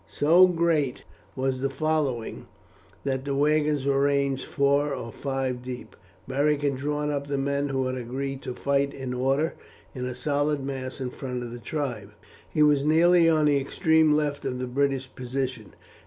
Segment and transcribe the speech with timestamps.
[0.07, 1.03] So great
[1.35, 2.47] was the following
[3.03, 5.95] that the wagons were ranged four or five deep.
[6.27, 9.53] Beric had drawn up the men who had agreed to fight in order,
[9.93, 12.13] in a solid mass in front of the tribe.
[12.49, 15.75] He was nearly on the extreme left of the British position.